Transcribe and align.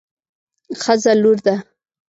ښځه 0.81 1.13
لور 1.21 1.37
ده 1.45 1.55